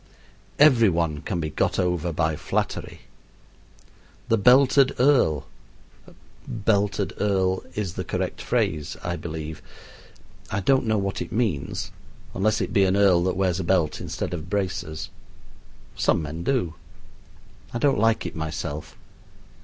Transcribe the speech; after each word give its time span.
Every 0.57 0.89
one 0.89 1.21
can 1.21 1.39
be 1.39 1.51
got 1.51 1.77
over 1.77 2.11
by 2.11 2.35
flattery. 2.35 3.01
The 4.29 4.37
belted 4.39 4.95
earl 4.99 5.45
"belted 6.47 7.13
earl" 7.19 7.61
is 7.75 7.93
the 7.93 8.03
correct 8.03 8.41
phrase, 8.41 8.97
I 9.03 9.15
believe. 9.15 9.61
I 10.49 10.59
don't 10.59 10.87
know 10.87 10.97
what 10.97 11.21
it 11.21 11.31
means, 11.31 11.91
unless 12.33 12.61
it 12.61 12.73
be 12.73 12.83
an 12.85 12.97
earl 12.97 13.21
that 13.25 13.37
wears 13.37 13.59
a 13.59 13.63
belt 13.63 14.01
instead 14.01 14.33
of 14.33 14.49
braces. 14.49 15.09
Some 15.95 16.23
men 16.23 16.41
do. 16.43 16.73
I 17.71 17.77
don't 17.77 17.99
like 17.99 18.25
it 18.25 18.35
myself. 18.35 18.97